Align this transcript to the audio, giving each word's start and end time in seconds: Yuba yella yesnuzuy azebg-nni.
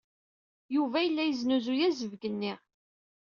Yuba 0.75 0.97
yella 1.05 1.23
yesnuzuy 1.25 1.81
azebg-nni. 1.87 2.53